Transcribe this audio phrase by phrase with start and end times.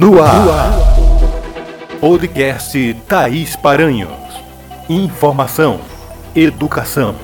[0.00, 0.40] No ar.
[2.00, 4.08] Podcast Thaís Paranhos.
[4.88, 5.78] Informação,
[6.34, 7.14] educação,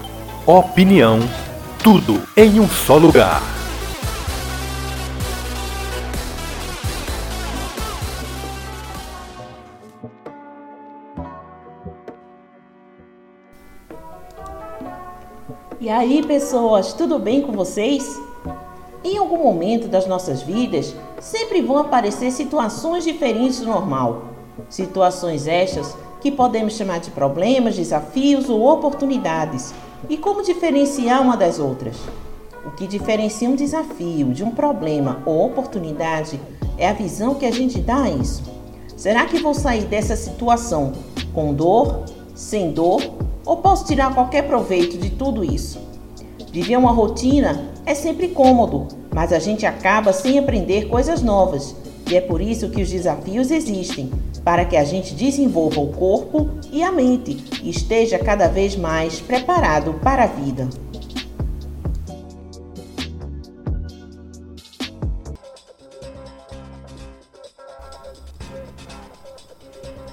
[0.45, 1.21] opinião,
[1.83, 3.41] tudo em um só lugar.
[15.81, 18.05] E aí, pessoas, tudo bem com vocês?
[19.09, 24.31] Em algum momento das nossas vidas, sempre vão aparecer situações diferentes do normal.
[24.69, 29.73] Situações estas que podemos chamar de problemas, desafios ou oportunidades.
[30.11, 31.97] E como diferenciar uma das outras?
[32.65, 36.41] O que diferencia um desafio de um problema ou oportunidade
[36.77, 38.43] é a visão que a gente dá a isso.
[38.97, 40.95] Será que vou sair dessa situação
[41.33, 43.01] com dor, sem dor,
[43.45, 45.86] ou posso tirar qualquer proveito de tudo isso?
[46.57, 51.77] Viver uma rotina é sempre cômodo, mas a gente acaba sem aprender coisas novas.
[52.11, 54.11] E é por isso que os desafios existem
[54.43, 59.21] para que a gente desenvolva o corpo e a mente e esteja cada vez mais
[59.21, 60.67] preparado para a vida.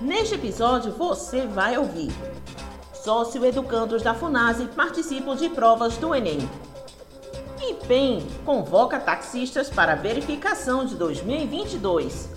[0.01, 2.11] Neste episódio você vai ouvir
[3.03, 6.49] Sócio-educandos da FUNASE participam de provas do Enem.
[7.61, 12.29] IPEM convoca taxistas para verificação de 2022.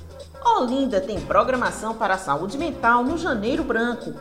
[0.44, 4.12] Olinda tem programação para a saúde mental no Janeiro Branco.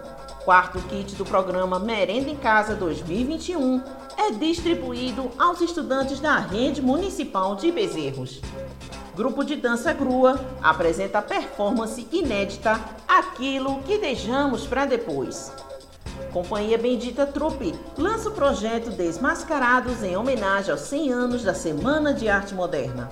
[0.43, 3.81] Quarto kit do programa Merenda em Casa 2021
[4.16, 8.39] é distribuído aos estudantes da rede municipal de Bezerros.
[9.16, 15.51] Grupo de dança Grua apresenta performance inédita Aquilo que deixamos para depois.
[16.31, 22.27] Companhia Bendita Trupe lança o projeto Desmascarados em homenagem aos 100 anos da Semana de
[22.27, 23.09] Arte Moderna.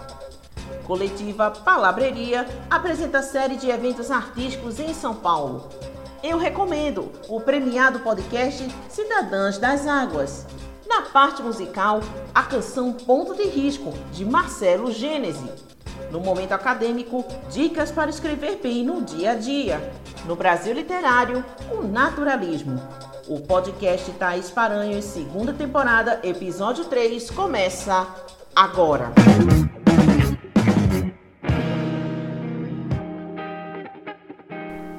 [0.86, 5.70] Coletiva Palabreria apresenta série de eventos artísticos em São Paulo.
[6.22, 10.46] Eu recomendo o premiado podcast Cidadãs das Águas.
[10.86, 12.02] Na parte musical,
[12.36, 15.50] a canção Ponto de Risco, de Marcelo Gênese.
[16.12, 19.92] No momento acadêmico, dicas para escrever bem no dia a dia.
[20.26, 22.82] No Brasil Literário, o naturalismo.
[23.28, 28.08] O podcast Thaís Paranhos, segunda temporada, episódio 3, começa
[28.56, 29.12] agora.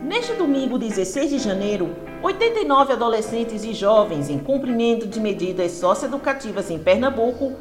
[0.03, 6.79] Neste domingo, 16 de janeiro, 89 adolescentes e jovens em cumprimento de medidas socioeducativas em
[6.79, 7.55] Pernambuco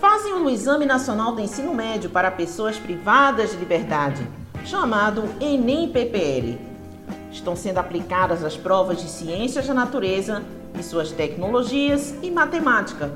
[0.00, 4.26] fazem o Exame Nacional do Ensino Médio para Pessoas Privadas de Liberdade,
[4.64, 6.69] chamado ENEM-PPL
[7.30, 10.42] estão sendo aplicadas as provas de ciências da natureza
[10.78, 13.12] e suas tecnologias e matemática.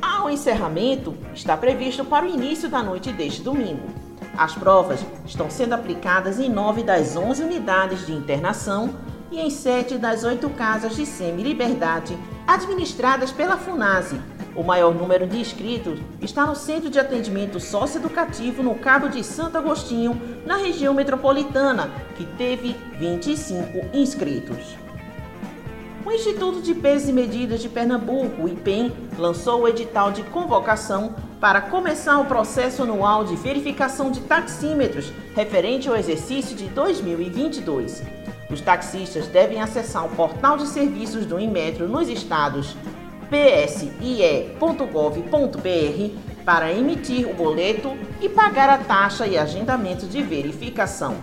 [0.00, 3.88] Ao encerramento, está previsto para o início da noite deste domingo.
[4.36, 8.94] As provas estão sendo aplicadas em nove das onze unidades de internação
[9.30, 12.16] e em sete das oito casas de semi-liberdade
[12.46, 14.20] administradas pela FUNASE,
[14.54, 19.56] o maior número de inscritos está no Centro de Atendimento Socioeducativo no Cabo de Santo
[19.56, 24.76] Agostinho, na região metropolitana, que teve 25 inscritos.
[26.04, 31.14] O Instituto de Pesos e Medidas de Pernambuco, o IPEM, lançou o edital de convocação
[31.40, 38.02] para começar o processo anual de verificação de taxímetros referente ao exercício de 2022.
[38.50, 42.76] Os taxistas devem acessar o portal de serviços do Inmetro nos estados
[43.32, 44.52] psie.gov.br
[46.44, 51.16] para emitir o boleto e pagar a taxa e agendamento de verificação.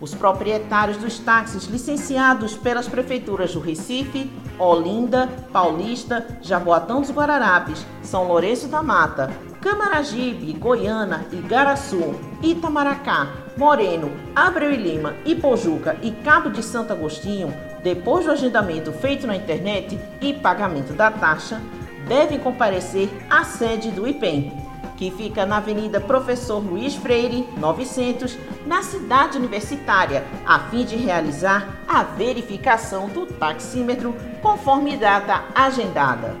[0.00, 8.24] Os proprietários dos táxis licenciados pelas prefeituras do Recife, Olinda, Paulista, Jaboatão dos Guararapes, São
[8.24, 16.62] Lourenço da Mata, Camaragibe, Goiânia, Igaraçu, Itamaracá, Moreno, Abreu e Lima, Ipojuca e Cabo de
[16.62, 17.54] Santo Agostinho,
[17.84, 21.60] depois do agendamento feito na internet e pagamento da taxa,
[22.08, 24.56] devem comparecer à sede do IPEM,
[24.96, 31.76] que fica na Avenida Professor Luiz Freire, 900, na cidade universitária, a fim de realizar
[31.86, 36.34] a verificação do taxímetro conforme data agendada.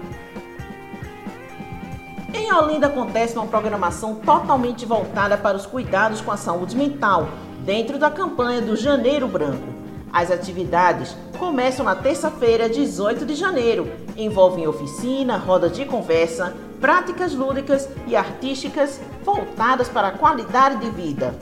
[2.32, 7.28] Em Olinda acontece uma programação totalmente voltada para os cuidados com a saúde mental,
[7.60, 9.83] dentro da campanha do Janeiro Branco.
[10.14, 13.90] As atividades começam na terça-feira, 18 de janeiro.
[14.16, 21.34] Envolvem oficina, roda de conversa, práticas lúdicas e artísticas voltadas para a qualidade de vida.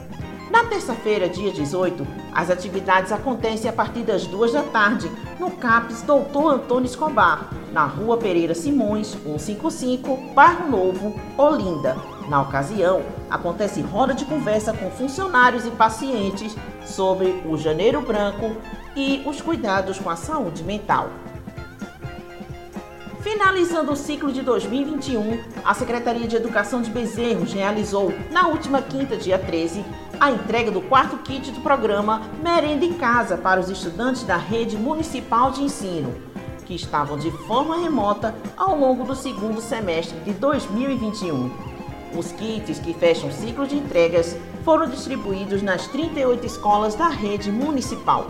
[0.50, 6.00] Na terça-feira, dia 18, as atividades acontecem a partir das duas da tarde no CAPES
[6.02, 12.11] Doutor Antônio Escobar, na Rua Pereira Simões, 155, Bairro Novo, Olinda.
[12.28, 18.56] Na ocasião, acontece roda de conversa com funcionários e pacientes sobre o Janeiro Branco
[18.96, 21.10] e os cuidados com a saúde mental.
[23.22, 29.16] Finalizando o ciclo de 2021, a Secretaria de Educação de Bezerros realizou, na última quinta,
[29.16, 29.84] dia 13,
[30.18, 34.76] a entrega do quarto kit do programa Merenda em Casa para os estudantes da rede
[34.76, 36.12] municipal de ensino,
[36.66, 41.71] que estavam de forma remota ao longo do segundo semestre de 2021.
[42.16, 47.50] Os kits que fecham o ciclo de entregas foram distribuídos nas 38 escolas da rede
[47.50, 48.26] municipal.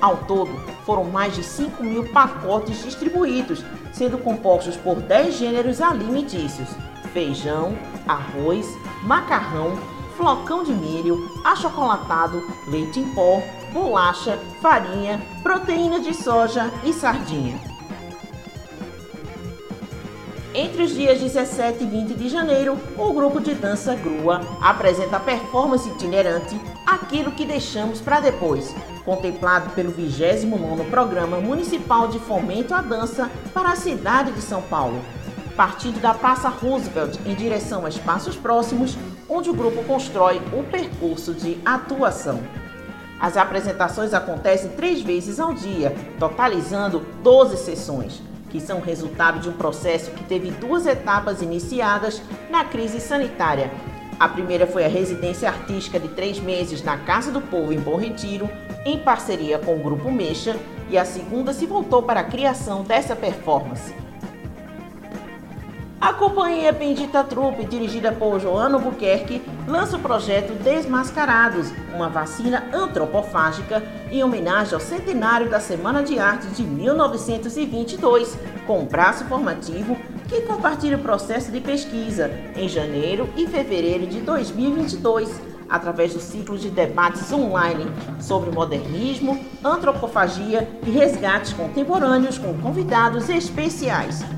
[0.00, 0.50] Ao todo,
[0.84, 6.68] foram mais de 5 mil pacotes distribuídos, sendo compostos por 10 gêneros alimentícios:
[7.12, 8.66] feijão, arroz,
[9.02, 9.78] macarrão,
[10.16, 13.42] flocão de milho, achocolatado, leite em pó,
[13.72, 17.75] bolacha, farinha, proteína de soja e sardinha.
[20.58, 25.20] Entre os dias 17 e 20 de janeiro, o grupo de dança Grua apresenta a
[25.20, 28.74] performance itinerante Aquilo que Deixamos para Depois,
[29.04, 34.98] contemplado pelo 29º Programa Municipal de Fomento à Dança para a cidade de São Paulo.
[35.54, 38.96] Partindo da Praça Roosevelt em direção a espaços próximos,
[39.28, 42.40] onde o grupo constrói o percurso de atuação.
[43.20, 48.22] As apresentações acontecem três vezes ao dia, totalizando 12 sessões
[48.56, 53.70] que são resultado de um processo que teve duas etapas iniciadas na crise sanitária.
[54.18, 57.96] A primeira foi a residência artística de três meses na Casa do Povo, em Bom
[57.96, 58.48] Retiro,
[58.86, 60.56] em parceria com o Grupo Mexa,
[60.88, 64.05] e a segunda se voltou para a criação dessa performance.
[66.06, 73.82] A companhia Bendita Trupe, dirigida por Joano Buquerque, lança o projeto Desmascarados, uma vacina antropofágica
[74.08, 78.38] em homenagem ao centenário da Semana de Arte de 1922,
[78.68, 79.96] com um braço formativo
[80.28, 86.56] que compartilha o processo de pesquisa em janeiro e fevereiro de 2022, através do ciclo
[86.56, 87.84] de debates online
[88.20, 94.35] sobre modernismo, antropofagia e resgates contemporâneos com convidados especiais.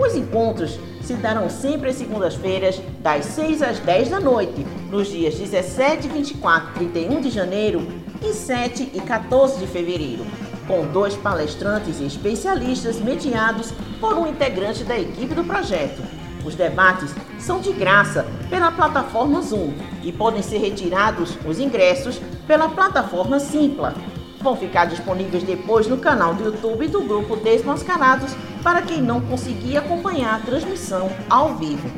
[0.00, 5.34] Os encontros se darão sempre às segundas-feiras, das 6 às 10 da noite, nos dias
[5.34, 7.86] 17, 24, 31 de janeiro
[8.22, 10.24] e 7 e 14 de fevereiro,
[10.66, 16.02] com dois palestrantes e especialistas mediados por um integrante da equipe do projeto.
[16.46, 22.70] Os debates são de graça pela plataforma Zoom e podem ser retirados os ingressos pela
[22.70, 23.94] plataforma Simpla
[24.42, 29.76] vão ficar disponíveis depois no canal do YouTube do grupo Desmascarados para quem não conseguir
[29.76, 31.90] acompanhar a transmissão ao vivo.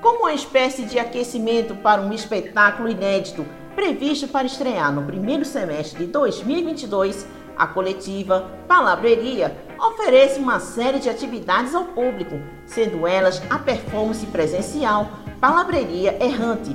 [0.00, 6.04] Como uma espécie de aquecimento para um espetáculo inédito previsto para estrear no primeiro semestre
[6.04, 7.26] de 2022,
[7.56, 15.08] a coletiva Palavreria oferece uma série de atividades ao público, sendo elas a performance presencial
[15.40, 16.74] Palavreria Errante,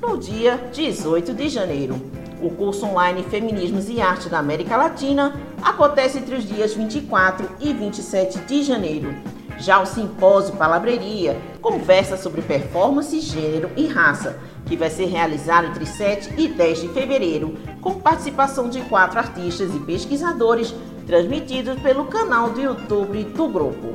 [0.00, 2.25] no dia 18 de janeiro.
[2.40, 7.72] O curso online Feminismos e Arte da América Latina acontece entre os dias 24 e
[7.72, 9.14] 27 de janeiro.
[9.58, 15.86] Já o simpósio Palabreria conversa sobre performance, gênero e raça, que vai ser realizado entre
[15.86, 20.74] 7 e 10 de fevereiro, com participação de quatro artistas e pesquisadores,
[21.06, 23.94] transmitidos pelo canal do YouTube do grupo.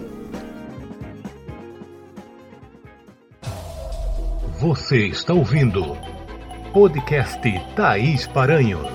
[4.59, 5.97] Você está ouvindo
[6.73, 7.41] Podcast
[7.75, 8.87] Thaís Paranhos.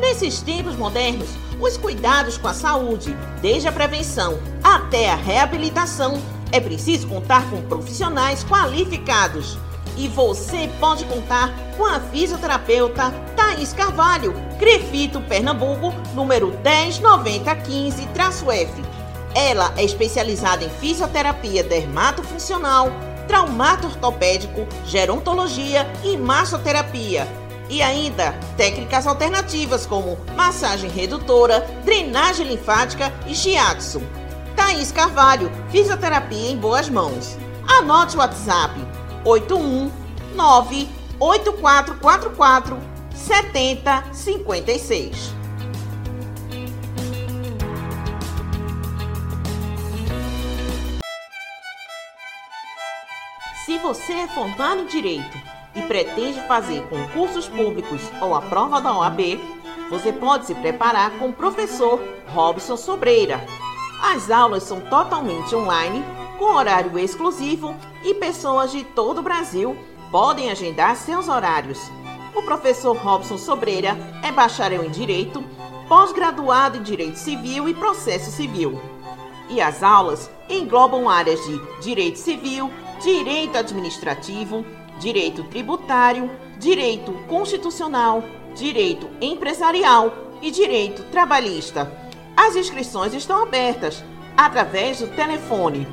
[0.00, 1.28] Nesses tempos modernos,
[1.60, 6.20] os cuidados com a saúde, desde a prevenção até a reabilitação,
[6.50, 9.56] é preciso contar com profissionais qualificados.
[9.96, 19.05] E você pode contar com a fisioterapeuta Thaís Carvalho, Crefito, Pernambuco, número 109015-F
[19.36, 22.90] ela é especializada em fisioterapia dermatofuncional,
[23.28, 27.28] traumato ortopédico, gerontologia e massoterapia.
[27.68, 34.00] E ainda técnicas alternativas como massagem redutora, drenagem linfática e shiatsu.
[34.56, 37.36] Thaís Carvalho, fisioterapia em boas mãos.
[37.68, 38.80] Anote o WhatsApp
[39.22, 40.88] 819
[41.20, 42.78] 8444
[43.12, 45.35] 7056.
[53.86, 55.38] Você é formado em Direito
[55.72, 59.38] e pretende fazer concursos públicos ou a prova da OAB,
[59.88, 62.00] você pode se preparar com o professor
[62.34, 63.40] Robson Sobreira.
[64.02, 66.04] As aulas são totalmente online,
[66.36, 69.76] com horário exclusivo e pessoas de todo o Brasil
[70.10, 71.78] podem agendar seus horários.
[72.34, 75.44] O professor Robson Sobreira é bacharel em Direito,
[75.88, 78.80] pós-graduado em Direito Civil e Processo Civil.
[79.48, 82.68] E as aulas englobam áreas de Direito Civil,
[83.00, 84.64] Direito Administrativo,
[84.98, 88.24] Direito Tributário, Direito Constitucional,
[88.54, 91.92] Direito Empresarial e Direito Trabalhista.
[92.36, 94.02] As inscrições estão abertas
[94.36, 95.86] através do telefone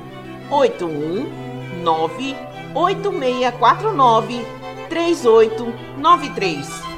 [0.50, 2.36] 819
[2.74, 4.44] 8649
[4.88, 6.93] 3893.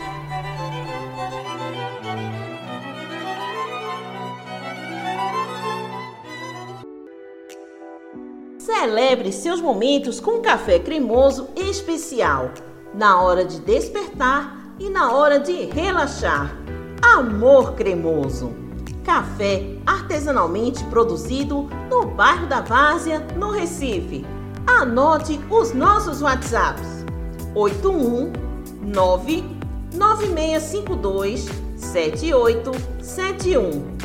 [8.66, 12.50] Celebre seus momentos com café cremoso especial,
[12.92, 16.50] na hora de despertar e na hora de relaxar.
[17.00, 18.52] Amor Cremoso.
[19.04, 24.26] Café artesanalmente produzido no bairro da Várzea, no Recife.
[24.66, 27.04] Anote os nossos WhatsApps:
[27.54, 29.44] 819
[29.94, 31.46] 9652
[31.76, 33.96] 7871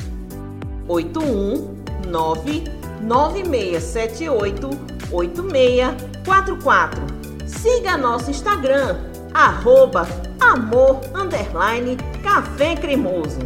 [0.87, 4.69] 819 9678
[5.11, 7.01] 8644.
[7.45, 8.97] Siga nosso Instagram,
[9.33, 10.07] arroba
[10.39, 13.39] amor underline café cremoso.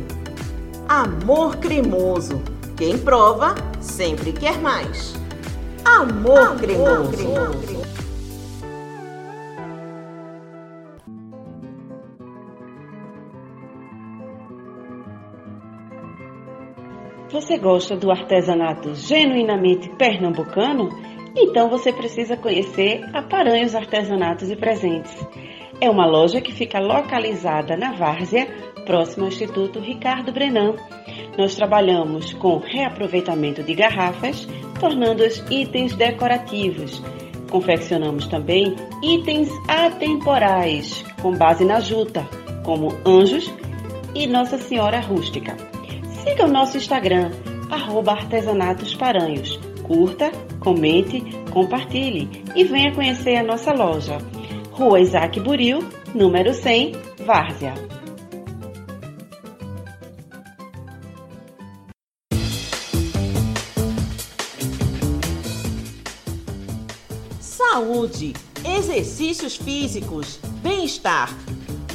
[0.88, 2.42] Amor cremoso.
[2.78, 5.16] Quem prova sempre quer mais.
[5.84, 7.12] Amor, amor cremoso.
[7.12, 7.75] cremoso.
[17.36, 20.88] Você gosta do artesanato genuinamente pernambucano?
[21.36, 25.14] Então você precisa conhecer a Paranhos Artesanatos e Presentes.
[25.82, 28.48] É uma loja que fica localizada na Várzea,
[28.86, 30.76] próximo ao Instituto Ricardo Brenan.
[31.38, 34.48] Nós trabalhamos com reaproveitamento de garrafas,
[34.80, 37.04] tornando-os itens decorativos.
[37.52, 42.26] Confeccionamos também itens atemporais, com base na juta,
[42.64, 43.54] como anjos
[44.16, 45.75] e Nossa Senhora Rústica.
[46.26, 47.30] Siga o nosso Instagram,
[47.70, 49.60] arroba artesanatos paranhos.
[49.84, 54.18] Curta, comente, compartilhe e venha conhecer a nossa loja.
[54.72, 57.76] Rua Isaac Buril, número 100, Várzea.
[67.40, 68.34] Saúde,
[68.66, 71.30] exercícios físicos, bem-estar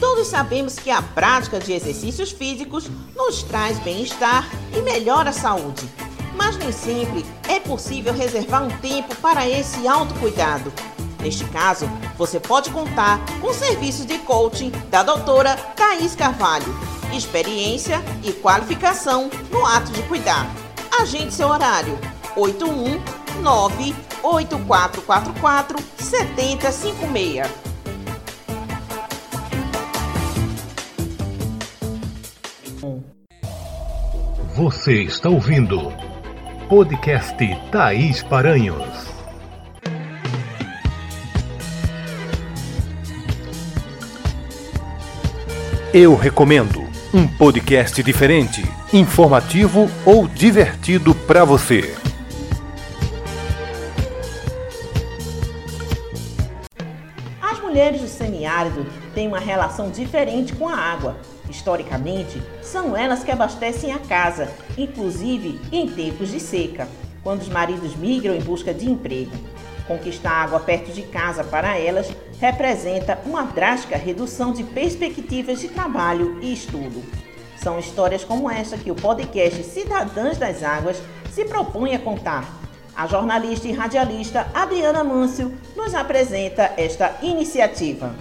[0.01, 5.87] Todos sabemos que a prática de exercícios físicos nos traz bem-estar e melhora a saúde.
[6.35, 10.73] Mas nem sempre é possível reservar um tempo para esse autocuidado.
[11.21, 16.75] Neste caso, você pode contar com o serviço de coaching da doutora Thaís Carvalho.
[17.13, 20.51] Experiência e qualificação no ato de cuidar.
[20.99, 21.99] Agende seu horário.
[22.37, 27.70] 819 8444 7056.
[34.63, 35.91] Você está ouvindo
[36.69, 37.35] podcast
[37.73, 39.07] Thaís Paranhos.
[45.95, 48.63] Eu recomendo um podcast diferente,
[48.93, 51.97] informativo ou divertido para você.
[57.41, 61.17] As mulheres do semiárido têm uma relação diferente com a água
[61.51, 66.87] Historicamente, são elas que abastecem a casa, inclusive em tempos de seca,
[67.25, 69.37] quando os maridos migram em busca de emprego.
[69.87, 76.39] Conquistar água perto de casa para elas representa uma drástica redução de perspectivas de trabalho
[76.41, 77.03] e estudo.
[77.57, 81.03] São histórias como esta que o podcast Cidadãs das Águas
[81.33, 82.49] se propõe a contar.
[82.95, 88.15] A jornalista e radialista Adriana Mâncio nos apresenta esta iniciativa.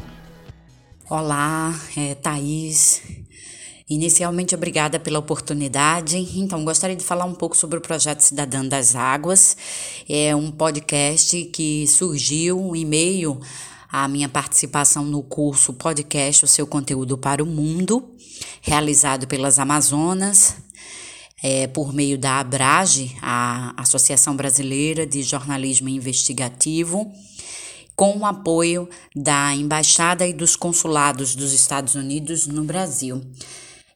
[1.09, 3.18] Olá, é Thaís.
[3.89, 6.17] Inicialmente, obrigada pela oportunidade.
[6.35, 9.57] Então, gostaria de falar um pouco sobre o projeto Cidadã das Águas.
[10.07, 13.39] É um podcast que surgiu em meio
[13.91, 18.11] à minha participação no curso Podcast, o seu conteúdo para o mundo,
[18.61, 20.57] realizado pelas Amazonas,
[21.41, 27.11] é, por meio da ABRAGE, a Associação Brasileira de Jornalismo Investigativo
[27.95, 33.21] com o apoio da Embaixada e dos Consulados dos Estados Unidos no Brasil.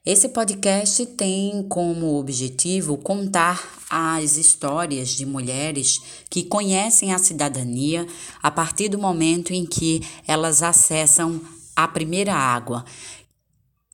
[0.06, 8.06] Esse podcast tem como objetivo contar as histórias de mulheres que conhecem a cidadania
[8.42, 11.40] a partir do momento em que elas acessam
[11.74, 12.84] a primeira água.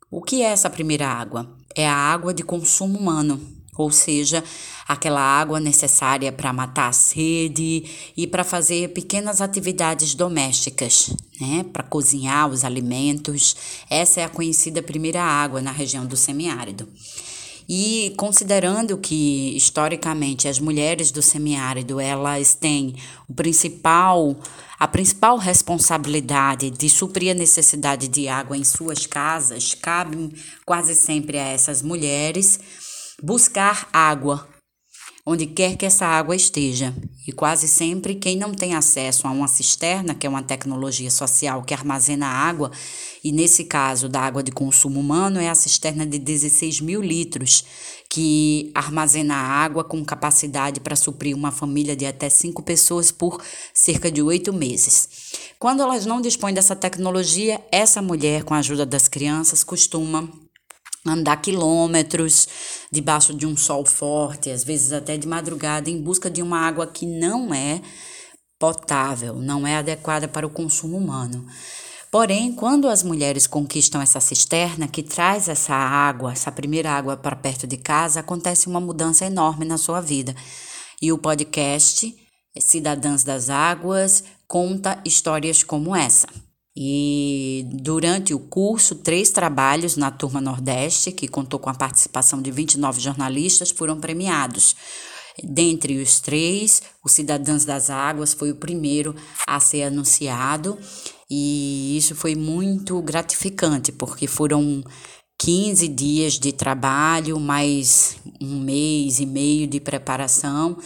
[0.09, 1.55] O que é essa primeira água?
[1.75, 3.39] É a água de consumo humano,
[3.79, 4.43] ou seja,
[4.85, 11.09] aquela água necessária para matar a sede e para fazer pequenas atividades domésticas,
[11.39, 13.55] né, para cozinhar os alimentos.
[13.89, 16.89] Essa é a conhecida primeira água na região do semiárido.
[17.69, 22.95] E considerando que historicamente as mulheres do semiárido elas têm
[23.29, 24.35] o principal
[24.77, 30.33] a principal responsabilidade de suprir a necessidade de água em suas casas cabe
[30.65, 32.59] quase sempre a essas mulheres
[33.21, 34.47] buscar água
[35.29, 36.91] onde quer que essa água esteja.
[37.27, 41.61] E quase sempre quem não tem acesso a uma cisterna, que é uma tecnologia social
[41.61, 42.71] que armazena água,
[43.23, 47.63] e nesse caso da água de consumo humano, é a cisterna de 16 mil litros,
[48.09, 53.39] que armazena água com capacidade para suprir uma família de até cinco pessoas por
[53.71, 55.07] cerca de oito meses.
[55.59, 60.27] Quando elas não dispõem dessa tecnologia, essa mulher, com a ajuda das crianças, costuma
[61.09, 62.47] andar quilômetros
[62.91, 66.87] debaixo de um sol forte, às vezes até de madrugada, em busca de uma água
[66.87, 67.81] que não é
[68.59, 71.45] potável, não é adequada para o consumo humano.
[72.11, 77.35] Porém, quando as mulheres conquistam essa cisterna que traz essa água, essa primeira água para
[77.35, 80.35] perto de casa, acontece uma mudança enorme na sua vida.
[80.99, 82.13] E o podcast
[82.59, 86.27] Cidadãs das Águas conta histórias como essa.
[86.75, 92.51] E durante o curso, três trabalhos na Turma Nordeste, que contou com a participação de
[92.51, 94.75] 29 jornalistas, foram premiados.
[95.43, 99.15] Dentre os três, o Cidadãs das Águas foi o primeiro
[99.47, 100.77] a ser anunciado,
[101.29, 104.83] e isso foi muito gratificante, porque foram
[105.39, 110.77] 15 dias de trabalho, mais um mês e meio de preparação,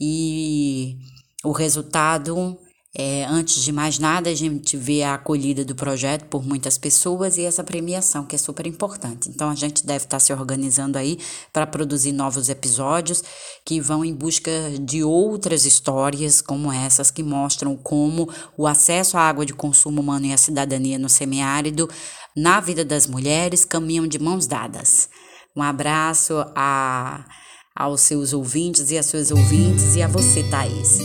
[0.00, 0.96] e
[1.44, 2.56] o resultado
[2.98, 7.36] é, antes de mais nada, a gente vê a acolhida do projeto por muitas pessoas
[7.36, 9.28] e essa premiação, que é super importante.
[9.28, 11.18] Então, a gente deve estar se organizando aí
[11.52, 13.22] para produzir novos episódios
[13.66, 14.50] que vão em busca
[14.80, 20.24] de outras histórias como essas, que mostram como o acesso à água de consumo humano
[20.24, 21.90] e a cidadania no semiárido,
[22.34, 25.10] na vida das mulheres, caminham de mãos dadas.
[25.54, 27.26] Um abraço a,
[27.74, 30.98] aos seus ouvintes e às suas ouvintes e a você, Thaís.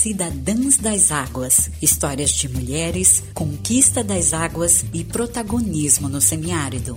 [0.00, 1.68] Cidadãs das Águas.
[1.82, 6.94] Histórias de mulheres, conquista das águas e protagonismo no semiárido.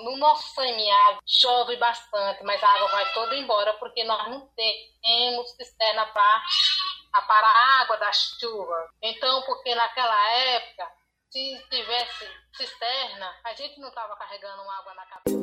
[0.00, 5.52] No nosso semiárido chove bastante, mas a água vai toda embora porque nós não temos
[5.52, 8.90] cisterna para parar a água da chuva.
[9.00, 11.01] Então, porque naquela época
[11.32, 15.38] se tivesse cisterna, a gente não estava carregando água na cabeça.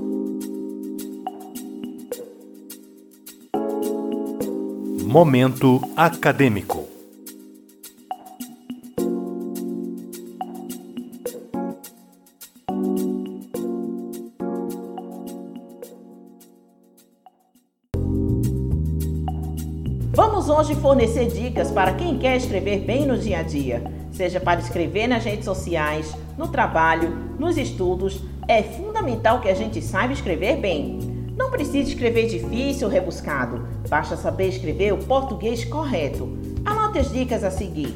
[5.04, 6.88] Momento acadêmico.
[20.13, 24.60] Vamos hoje fornecer dicas para quem quer escrever bem no dia a dia seja para
[24.60, 30.58] escrever nas redes sociais, no trabalho, nos estudos, é fundamental que a gente saiba escrever
[30.58, 30.99] bem.
[31.38, 36.38] Não precisa escrever difícil ou rebuscado, basta saber escrever o português correto.
[36.65, 37.95] Anote as dicas a seguir.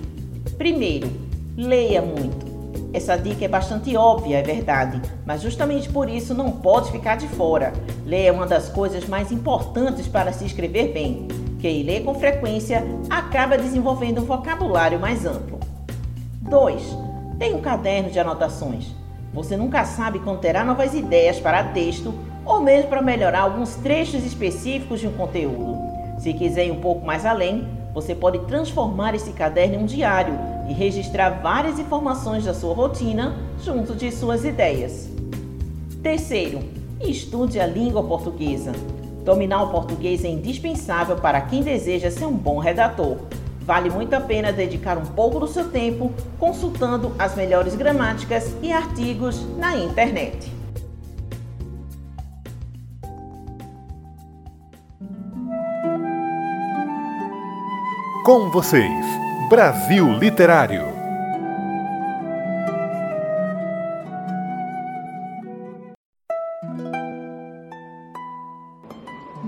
[0.57, 1.09] Primeiro,
[1.57, 2.53] leia muito.
[2.93, 7.27] Essa dica é bastante óbvia, é verdade, mas justamente por isso não pode ficar de
[7.27, 7.73] fora.
[8.05, 11.27] Ler é uma das coisas mais importantes para se escrever bem.
[11.59, 15.62] Quem lê com frequência acaba desenvolvendo um vocabulário mais amplo.
[16.53, 16.95] 2.
[17.39, 18.93] Tem um caderno de anotações.
[19.33, 22.13] Você nunca sabe quando terá novas ideias para texto
[22.45, 25.75] ou mesmo para melhorar alguns trechos específicos de um conteúdo.
[26.19, 30.35] Se quiser ir um pouco mais além, você pode transformar esse caderno em um diário
[30.69, 35.09] e registrar várias informações da sua rotina junto de suas ideias.
[36.03, 36.59] Terceiro,
[37.01, 38.73] estude a língua portuguesa.
[39.25, 43.17] Dominar o português é indispensável para quem deseja ser um bom redator.
[43.65, 48.73] Vale muito a pena dedicar um pouco do seu tempo consultando as melhores gramáticas e
[48.73, 50.51] artigos na internet.
[58.25, 59.05] Com vocês,
[59.49, 60.93] Brasil Literário.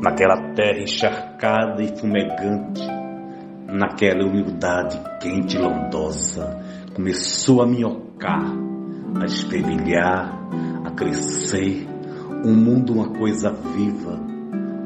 [0.02, 2.82] Naquela terra encharcada e fumegante,
[3.76, 6.60] naquela humildade quente e londosa,
[6.96, 8.44] começou a minhocar,
[9.22, 10.34] a esprevilhar,
[10.86, 11.88] a crescer,
[12.46, 14.20] um mundo uma coisa viva,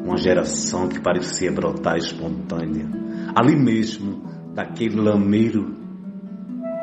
[0.03, 2.87] uma geração que parecia brotar espontânea,
[3.35, 4.23] ali mesmo,
[4.53, 5.77] daquele lameiro,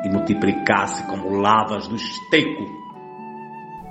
[0.05, 2.65] e multiplicasse como lavas do esteco.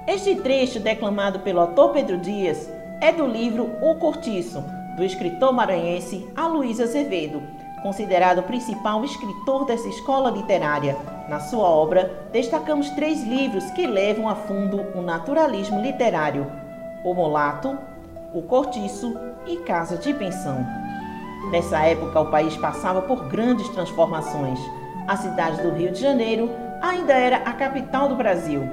[0.08, 2.70] Este trecho, declamado pelo ator Pedro Dias,
[3.02, 4.62] é do livro O Cortiço,
[4.96, 7.42] do escritor maranhense Aloysio Azevedo,
[7.86, 10.96] considerado o principal escritor dessa escola literária.
[11.28, 16.50] Na sua obra, destacamos três livros que levam a fundo o naturalismo literário:
[17.04, 17.78] O Mulato,
[18.34, 20.66] O Cortiço e Casa de Pensão.
[21.52, 24.58] Nessa época, o país passava por grandes transformações.
[25.06, 26.50] A cidade do Rio de Janeiro
[26.82, 28.68] ainda era a capital do Brasil.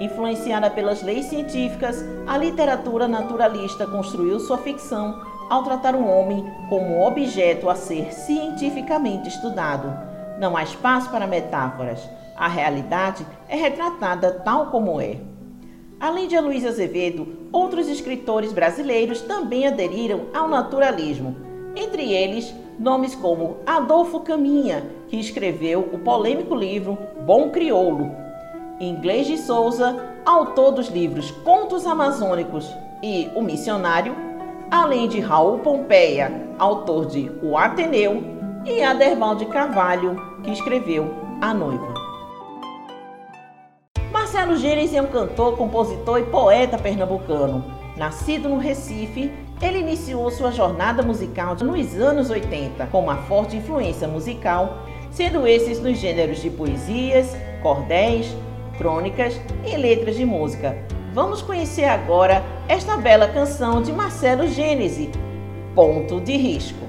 [0.00, 7.04] Influenciada pelas leis científicas, a literatura naturalista construiu sua ficção ao tratar o homem como
[7.06, 9.96] objeto a ser cientificamente estudado.
[10.38, 12.00] Não há espaço para metáforas.
[12.36, 15.16] A realidade é retratada tal como é.
[16.00, 21.36] Além de Luiz Azevedo, outros escritores brasileiros também aderiram ao naturalismo.
[21.76, 28.10] Entre eles, nomes como Adolfo Caminha, que escreveu o polêmico livro Bom Crioulo,
[28.80, 32.68] Inglês de Souza, autor dos livros Contos Amazônicos
[33.02, 34.14] e O Missionário,
[34.74, 38.24] além de Raul Pompeia, autor de O Ateneu,
[38.66, 41.94] e Aderval de Carvalho, que escreveu A Noiva.
[44.10, 47.64] Marcelo Gênesis é um cantor, compositor e poeta pernambucano.
[47.96, 49.30] Nascido no Recife,
[49.62, 55.80] ele iniciou sua jornada musical nos anos 80 com uma forte influência musical, sendo esses
[55.80, 58.34] nos gêneros de poesias, cordéis,
[58.76, 60.76] crônicas e letras de música,
[61.14, 65.12] Vamos conhecer agora esta bela canção de Marcelo Gênese,
[65.72, 66.83] Ponto de Risco.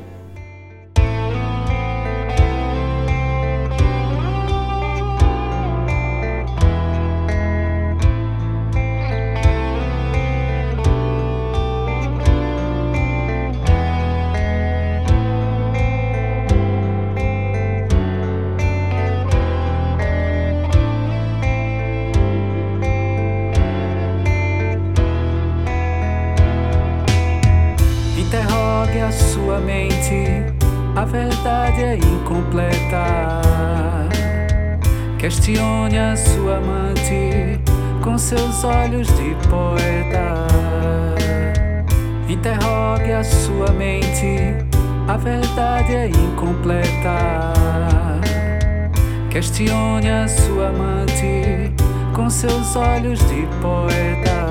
[43.15, 44.53] A sua mente,
[45.07, 47.53] a verdade é incompleta.
[49.29, 51.71] Questione a sua amante
[52.13, 54.44] com seus olhos de poeta.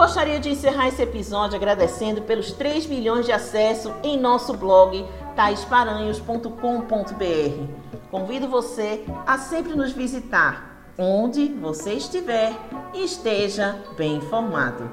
[0.00, 7.66] Gostaria de encerrar esse episódio agradecendo pelos 3 milhões de acessos em nosso blog taisparanhos.com.br.
[8.10, 12.56] Convido você a sempre nos visitar, onde você estiver
[12.94, 14.90] e esteja bem informado.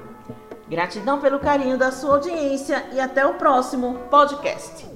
[0.68, 4.86] Gratidão pelo carinho da sua audiência e até o próximo podcast.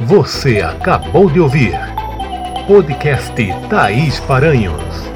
[0.00, 1.74] Você acabou de ouvir
[2.66, 3.34] podcast
[3.68, 5.11] Thaís Paranhos.